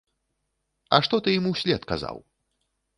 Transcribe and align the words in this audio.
А 0.97 1.01
што 1.09 1.15
ты 1.27 1.37
ім 1.37 1.45
услед 1.53 1.81
казаў? 1.95 2.17